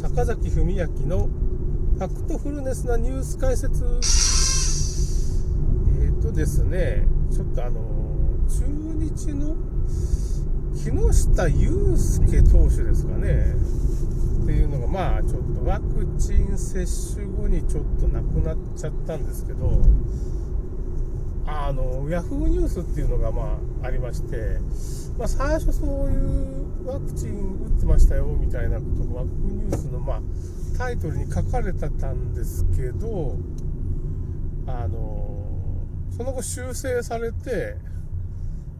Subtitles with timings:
[0.00, 3.84] 坂崎文明のファクトフルネスなニュース解説。
[3.84, 3.88] え
[6.06, 7.82] っ、ー、とですねちょっとあの
[8.48, 8.64] 中
[8.96, 9.56] 日の
[10.74, 13.54] 木下雄介投手ですかね。
[14.42, 19.82] っていうのがまあちょっとワクチン接種後にちょっとなくなっちゃったんですけど。
[21.50, 24.58] あのヤフーニュースっていうのがまあありまして、
[25.18, 30.20] まあ、最初そういうワクチン打ってましたよみたいなことがワクニュースのまあ
[30.78, 33.36] タイトルに書かれてたんですけど
[34.66, 35.44] あの
[36.16, 37.76] その後修正されて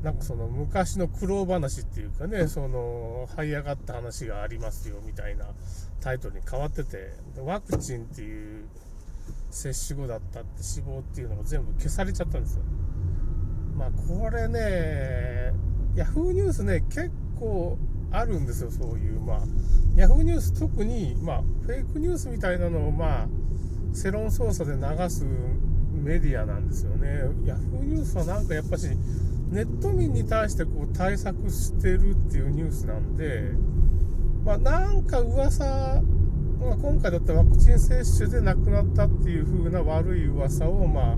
[0.02, 5.46] なんかその昔の苦労話っていうかね、その、這い上がった話がありますよみたいな
[6.00, 8.64] タイトルに変わってて、ワクチンっていう
[9.50, 12.62] 接種後だったって死亡っていうのが全部消されちゃったんですよ。
[13.76, 15.52] まあこれね、
[15.96, 17.78] ヤフーニュースね、結構
[18.12, 19.40] あるんですよ、そういう、まあ、
[19.96, 23.28] ヤフーニュース特に、まあ、フェイクニュースみたいなのを、まあ、
[23.92, 25.24] 世論操作で流す
[25.92, 27.08] メディアなんですよね。
[27.44, 28.88] ヤフーニュースはなんかやっぱし、
[29.50, 33.52] ネット民に対してこう対策してるっていうニュースなんで、
[34.44, 36.02] まあ、なんか噂、
[36.60, 41.16] まあ、今回だったらワクチン接種で亡くなったっていう風な悪い噂をまあ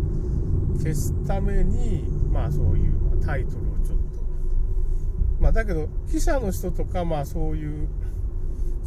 [0.79, 4.23] 消すために、まあ、そういうタイトルをちょっと、
[5.41, 7.89] まあ、だけど記者の人とか、まあ、そういう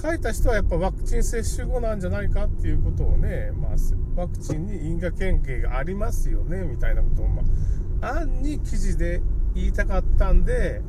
[0.02, 3.72] 書いた人はやっぱワクチン接種後なんじゃないかっていうことをね、まあ、
[4.16, 7.44] ワクチンに因果関係がありますよねみたいなことを、ま
[8.02, 9.22] あ、案に記事で
[9.53, 10.81] 言いたかったんで、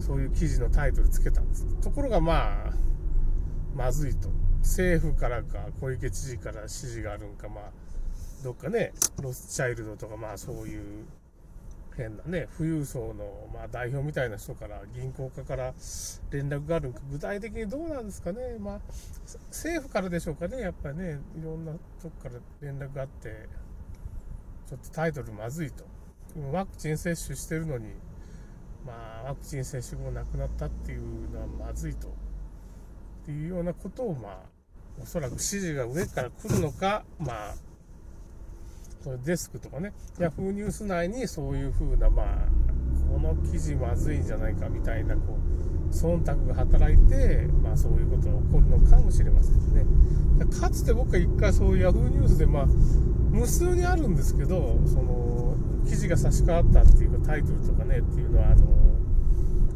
[0.00, 1.66] そういう記事のタイトルつけたんです。
[1.82, 2.72] ところがまあ、
[3.78, 4.28] まずいと。
[4.58, 7.64] 政府からか、小池知事から指示があるんか、まあ、
[8.42, 11.06] どっかね、ロスチャイルドとか、まあそういう
[11.96, 15.74] 変なね、富裕層の、ま、代表みたいな人から、銀行家から
[16.30, 18.80] 連絡があるんか、具体的にどうなんですかね、まあ、
[19.48, 23.48] 政府からでしょうかね、やっぱりね、いろんなとこから連絡があって、
[24.66, 25.84] ちょっとタイトルまずいと。
[26.52, 27.88] ワクチン接種してるのに、
[28.84, 32.12] まあ、ワクチン接種後亡くなったっていうのはまずいと。
[33.28, 34.36] っていうようなことを、まあ、
[35.02, 37.54] おそらく指示が上から来るのか、 まあ、
[39.04, 42.48] それデスクとかね、ヤフーニュース内にそういう風な、まあ、
[43.12, 45.36] この記事まずいんじゃないかみたいな、こ
[45.90, 49.84] う、忖度が働いて、まあそういうことが起こるのかもしれませんね。
[50.58, 55.54] かつて僕は一回そういうヤフーニュースで、まあ、無数にあるんですけど、その、
[55.86, 58.66] 記事が差し替わったっていうかタイトルとかねっていうのはあの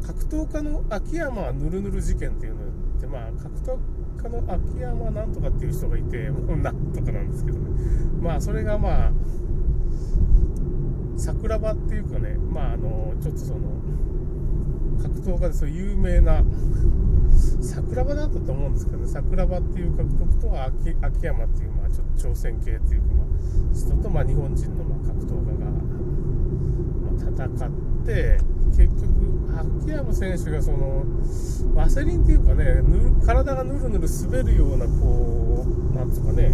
[0.05, 2.72] 格闘家の秋山ぬるぬる事件っていうのって
[3.13, 3.77] まあ格闘
[4.23, 7.69] 家の秋山なんとかっていう人がいてもうなんとかなんですけどね。
[8.19, 9.11] まあそれがまあ
[11.15, 13.59] 桜庭っていうかねまああのちょっとその
[14.99, 16.43] 格闘家でそう有名な
[17.61, 19.07] 桜庭だったと思うんですけどね。
[19.07, 23.27] 桜庭っていう格闘家と秋秋山っていうまあちょっと挑戦系っていうか、まあ、
[23.75, 25.69] 人とまあ日本人のまあ格闘家が
[27.17, 28.39] 戦って
[28.75, 29.03] 結局
[29.81, 31.03] 秋山選手がその
[31.75, 32.81] ワセリンっていうかね
[33.25, 36.53] 体がぬるぬる滑るようなこうなんつうかね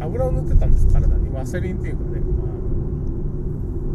[0.00, 1.30] 油を塗ってたんです体に。
[1.30, 2.44] ワセリンっていうかね、ま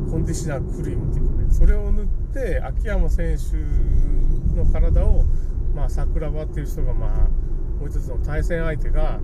[0.08, 1.52] あ、コンディショナークリームっていうかね。
[1.52, 3.58] それを塗って秋山選手
[4.58, 5.24] の体を、
[5.76, 7.30] まあ、桜庭っていう人がまあ
[7.80, 9.20] もう一つの対戦相手が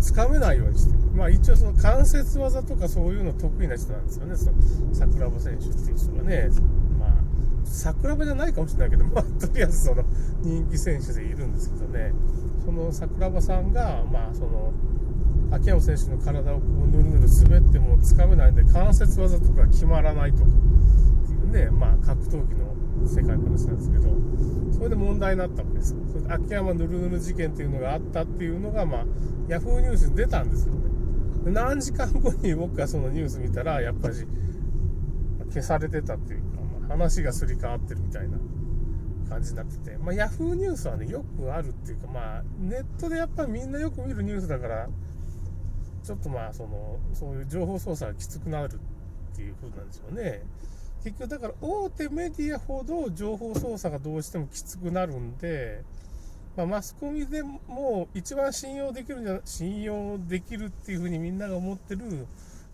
[0.00, 4.58] つかめないようにして、まあ一応その関節技とかそういうの得意な人なんですよね、その
[4.92, 6.48] 桜庭選手っていう人がね、
[6.98, 7.10] まあ、
[7.64, 10.04] 桜庭じゃないかもしれないけど、 まあ、とりあえずその
[10.42, 12.12] 人気選手でいるんですけどね、
[12.64, 14.72] その桜庭さんが、まあその、
[15.52, 22.70] 秋山選手の体をこうぬるぬる滑ってもつかめないんで、関節技とか決まらないとかっていうね、まあ格闘技の
[23.06, 24.10] 世界の話なんですけど、
[24.72, 25.96] それで問題になったわけです。
[26.28, 29.04] 秋山ぬるぬる事件っていうのがあったっていうのが、まあ、
[29.48, 30.89] ヤフーニュースに出たんですよね。
[31.44, 34.14] 何時間後に僕がそのニュース見たら、やっぱり
[35.48, 38.38] 消されてたっていうか、まあ、話がすり替わってるみたいな
[39.28, 44.88] 感じになってて、まあ、ヤフーニュースはね、よくあるっていうか、まあ、ネットでやっぱりみんなよく見るニュースだから、
[46.02, 48.72] ちょっとまあ、その、そういう情報操作がきつくなる
[49.32, 50.42] っていう風なんでしょうね。
[51.02, 55.82] 結局だから大手メディアほど情報操作がどうしてもきつくなるんで、
[56.60, 62.00] まあ、マスコミでも一番信用できるんじゃ信用できるっていうふうにみんなが思ってる、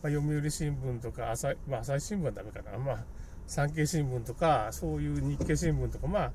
[0.03, 3.05] まあ、読売新聞とか朝,、まあ、朝日新聞はダメかな、まあ、
[3.47, 6.33] 産経新聞とかそういう日経新聞とかまあ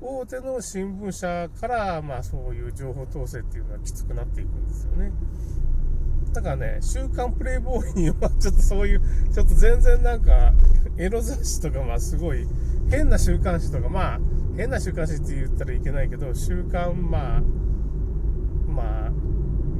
[0.00, 5.10] 大手の新聞社から、まあ、そういう情報統制っていうのはきつくなっていくんですよね。
[6.34, 9.00] だからね、週刊プレイボーイには ちょっとそういう、
[9.32, 10.52] ちょっと全然なんか、
[10.98, 12.46] エロ雑誌とか、まあすごい、
[12.90, 14.20] 変な週刊誌とか、まあ、
[14.56, 17.40] 変な週刊誌って言ったらいけないけど週刊まあ
[18.68, 19.12] まあ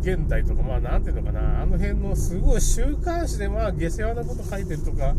[0.00, 1.62] 現代とかまあなんていうのかな。
[1.62, 5.14] あの辺のすごい週刊誌でまあ下世話なこと書いてるとか、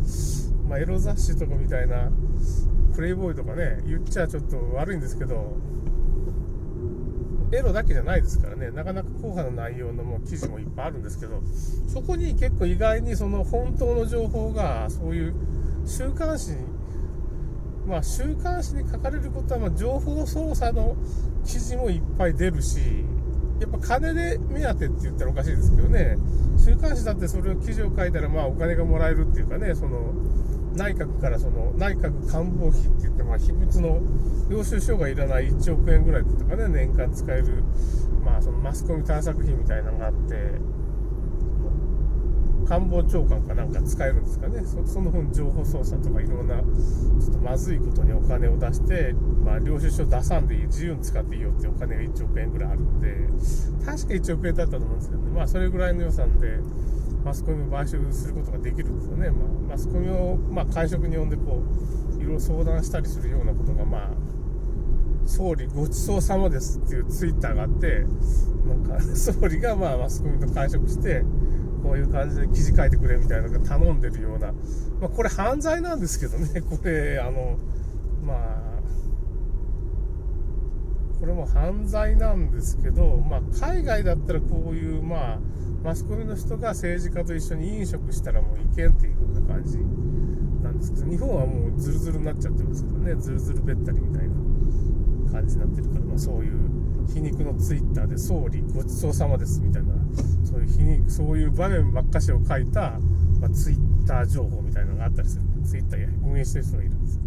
[0.69, 2.09] まあ、エロ雑誌とかみたいな
[2.95, 5.57] プレイボーイとかね言っちゃちょっと悪いんですけど
[7.51, 8.71] エロだけじゃないですからね。
[8.71, 11.41] なかなか硬派な内容のもう記事もいっぱいあるんですけど
[11.87, 15.33] そこに結構意外にその本当の情報がそういう
[15.85, 16.57] 週刊誌に
[17.87, 20.95] まあ、週刊誌に書かれることは、ま情報操作の
[21.45, 22.79] 記事もいっぱい出るし、
[23.61, 26.17] やっぱ金で目当てって言ったらおかしいですけどね、
[26.63, 30.13] 週刊誌だってそれを記事を書いたら、まあ、お金がもらえるっていうかね、その、
[30.75, 33.99] 内閣からその、内閣官房費って言って、まあ、秘密の
[34.49, 37.63] 領収書がいらない1億円ぐらいとかね、年間使える、
[38.23, 40.35] まあ、そのマスコミ対策費みたいなのがあって、
[42.67, 49.13] 官房長官かなんか使えるんですかね、そその分情報操作とかいろんなちょっとまずいことにお金を出して、
[49.45, 53.29] まあ、領収書出さんでいい、自由に使っていいよってお金が1億円ぐらいあるんで、
[53.85, 56.59] 確か1億円だったと思うんですけどね、まあ、それぐらいの予算で、
[57.23, 61.63] マスコミを買収することができるんですよね、まあ、マスコミを、まあ、会食に呼んでこ
[62.17, 64.09] う、いろいろ相談したりするようなことが、まあ、
[65.25, 68.05] 総理ごちそうさまですっていうツイッターがあって、
[68.65, 71.23] なんか 総理がまあマスコミと会食して、
[71.83, 74.51] こういう感じで記事書いてくれみたいなのが頼んでるような、
[75.01, 77.57] まあ、これ犯罪なんですけどね、 これ、あの、
[78.25, 78.67] まあ、
[81.19, 85.39] これも犯罪なんですけど、まあ、海外だったらこういう、まあ、
[85.83, 89.77] マスコミの人が政治家と一緒に飲食したらもういけんっていう風な感じ
[90.63, 94.35] なんですけど、日本はもうズルズルになっちゃってますからね、ズルズルべったりみたいな
[95.31, 96.66] 感じになってるから、まあ、そういう
[97.07, 99.93] 皮肉のツイッターで総理ごちそうさまですみたいな
[100.45, 102.99] そういう皮肉そういう場面ばっかしを書いた、
[103.39, 105.43] まあ、ツイッター情報みたいなのがあったりする。
[105.65, 107.19] ツイッターや運営してる人がいるんです、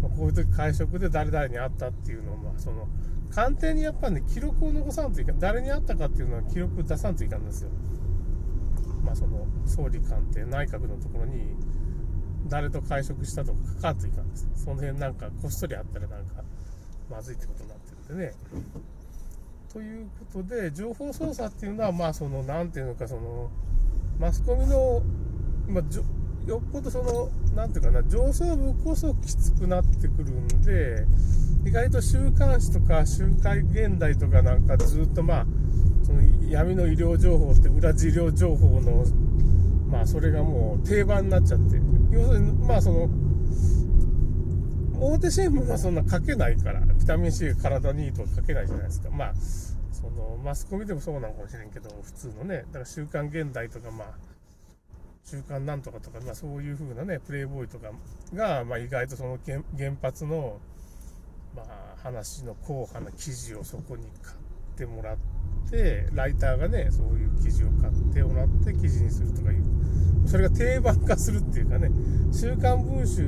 [0.00, 2.86] まあ、こういう時会食で誰々に会ったっていうのをまあその
[3.30, 7.70] 官邸にやっぱね記録を残さんといかん誰に会ったかっていうのは記録出さんといかんですよ。
[9.04, 11.56] まあその総理官邸内閣のところに
[12.48, 14.48] 誰と会食したとか書かんといかんです。
[14.54, 16.44] その辺なんかこっそりあったらなんか
[17.10, 18.32] まずいってことになってるんでね。
[19.76, 23.50] ということで、情報操作っていうのは、まあ、その、なんていうのか、その、
[24.18, 25.02] マスコミの、
[25.68, 31.04] まあ、よっぽどその、なんていうかな、上層部こそきつくなってくるんで、
[31.66, 35.46] 意外と週刊誌とか、週刊現代とかなんかずっとまあ、
[36.04, 39.04] その闇の医療情報って裏治療情報の、
[39.90, 41.76] まあ、それがもう定番になっちゃって、
[42.12, 43.10] 要するに、まあ、その、
[44.98, 49.10] 大手新聞はそんな書けないから、ビタミン C 体にいいとは書けないじゃないですか。
[49.10, 49.34] まあ、
[49.92, 54.08] その、マスコミでもそうなのかもしれんけど、普通のね、だから週刊現代とか、まあ、
[55.24, 57.90] 週刊なんとかとか、まあそういう風なね、プレイボーイとか
[58.32, 59.60] が、まあ意外とその原
[60.00, 60.60] 発の、
[61.54, 64.36] まあ話の硬派な記事をそこに買っ
[64.76, 65.16] てもらっ
[65.68, 69.64] て、ライターがね、そういう記事を買ってもらって記事にするとかいう、
[70.28, 71.90] それが定番化するっていうかね、
[72.32, 73.26] 週刊文集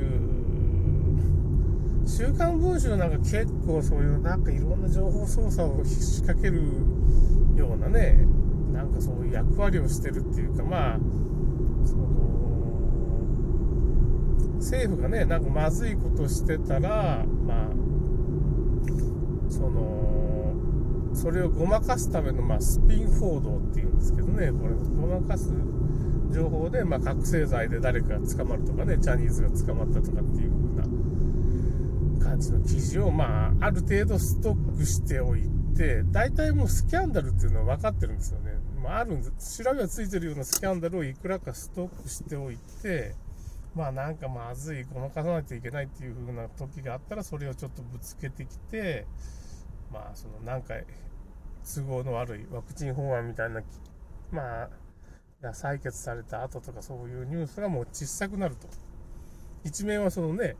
[2.09, 6.63] 週刊文春なんか結構そういうなんかいろんな情報操作を仕掛ける
[7.55, 8.25] ようなね、
[8.73, 10.99] なんかそういう役割をしてるっていうか、まあ、
[11.85, 12.03] その、
[14.57, 17.67] 政府がね、なんかまずいことしてたら、まあ、
[19.49, 20.53] その、
[21.13, 25.53] それをごまかすための、まあ、スピン報道っていうんですけどね、これ、ごまかす
[26.31, 31.08] 情報で、まあ、覚醒剤で誰かが捕まるとかね、ジャニーズが捕まったとかっていう風な
[32.29, 38.53] 感じの記事を、まあ、ある程度ストックしておいて、大体もうスキャンダルっていうのは分かってるんですよね。
[38.83, 39.63] まあ、あるんです。
[39.63, 43.15] 調べがついてるようなスキャンダルをいくらかストックしておいて、
[43.75, 49.05] まあなんかまずい、ごまかさないといけないっていう風な時があったら、それをちょっとぶつけてきて、
[49.91, 50.75] まあそのなんか
[51.63, 53.61] 都合の悪いワクチン法案みたいな、
[54.31, 54.69] まあ、
[55.41, 58.67] が採決された後とかそういうニュースがもう小さくなると。
[59.63, 60.55] 一面はそのね、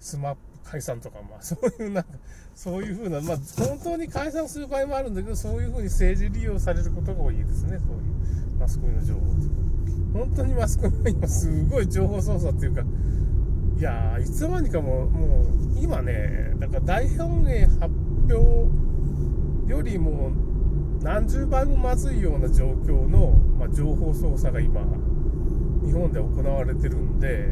[0.00, 2.10] スマップ解散とか、まあ、 そういうなんか、
[2.54, 9.64] そういうふうな、まあ、本当に解散する場合もあるんだけど、そういうふうに政治利用されることが多いですね、そういうマスコミの情報って。
[10.12, 12.82] 本当にマスコミは今、すごい情報操作っていうか、
[13.76, 15.46] いやいつの間にかもう、もう、
[15.80, 17.92] 今ね、だから大本営発
[18.30, 18.34] 表
[19.68, 20.30] よりも、
[21.02, 24.80] 何十倍もまずいような状況の、まあ、情報操作が今、
[25.84, 27.48] 日本で行われてるんで、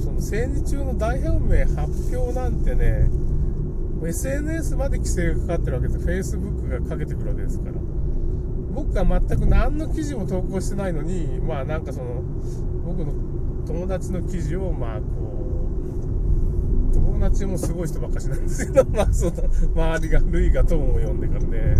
[0.00, 3.08] その戦時中の大本命発表なんてね、
[4.02, 6.36] SNS まで規制がかかってるわけです。
[6.36, 7.72] Facebook がかけてくるわけですから。
[8.72, 12.22] 僕が全く何の記事も投稿してないのに、まあなんかその、
[12.84, 13.12] 僕の
[13.66, 15.04] 友達の記事をまあこ
[16.90, 19.32] う、友達もすごい人ばっかしなんですけど、 まあ、その
[19.74, 21.76] 周りが、類が友を呼んでからね、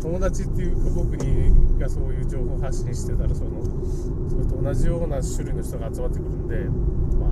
[0.00, 3.62] 友達っていうか僕にがそういう情報発信してたら、その、
[4.28, 6.56] それと同じような種類の人が集まってくるんで、
[7.18, 7.30] まあ、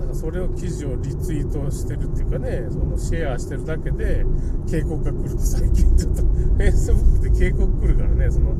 [0.00, 4.24] なんかそれを記事をリツイートしてるっていうかね、そのシェアしてるだけで
[4.70, 8.54] 警告が来ると最近ちょっと Facebook で警告来るからね、その、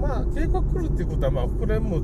[0.00, 2.00] まあ警告来るっていうことはまあこれも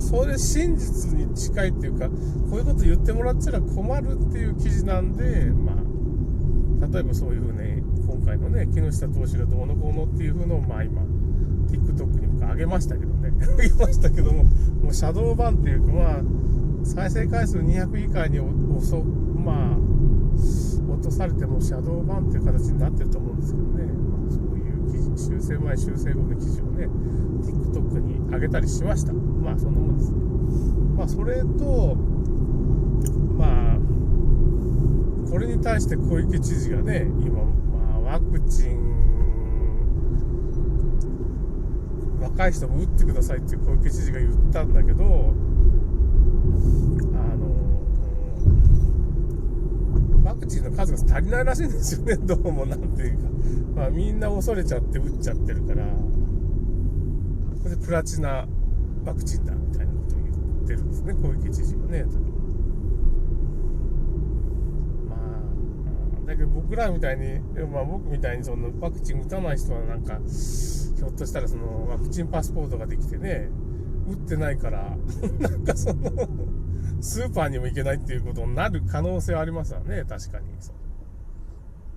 [0.00, 5.95] それ真実に近いっていうかこういうこと言ってもらっちゃ困るっていう記事なんでまあ
[6.80, 11.02] 例えばそういうふうに今回のね木下投手がどうのこうのっていうふうのをまあ今
[11.66, 13.32] TikTok に僕上げましたけどね。
[13.58, 16.22] 上げましたけどももうシャドーバンっていうかまあ
[16.84, 19.78] 再生回数200以下に遅まあ
[20.92, 26.88] 落とされてもシャドーバンっていう形になってると思うんですけどね、まあ、そういう記事修正前修正後の記事をね
[27.42, 29.12] TikTok に上げたりしました。
[29.12, 30.12] まあそんなもんです。
[30.12, 30.18] ね
[30.96, 31.96] まあそれと
[35.30, 38.96] これに対して小池知事がね今、まあ、ワクチン
[42.20, 45.08] 若い人も打ってくださいって小池知事が言ったんだけどあ
[47.36, 47.46] の
[50.24, 53.28] ワクチンの数が足りないらしいんですよね どうもなんていうか、
[53.74, 55.84] まあ、みんな恐れちゃって打っちゃってるから。
[57.66, 58.46] これでプラチナ
[59.04, 62.04] ワクチンだみたいなことを言ってるんですね小池知事はね
[65.08, 65.18] まあ
[66.26, 73.48] だけど僕らみたいに、まあ、僕みたいにそのワクチン打たない人はなんかひょっとしたらそのワクチンパスポートができてね
[74.08, 74.96] 打ってないから
[75.38, 76.10] なんかその
[77.00, 80.46] スーパーにも行けないっていうことになる可能性はありますわね確かに。
[80.58, 80.72] そ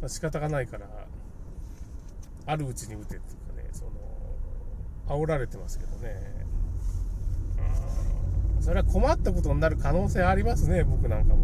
[0.01, 0.09] う。
[0.09, 0.87] 仕方がないから
[2.45, 3.91] あるうちに打てっていうかねその
[5.07, 6.47] 煽られてますけどね。
[8.59, 11.37] それは困ったことになる可能性ありますね僕なんかも。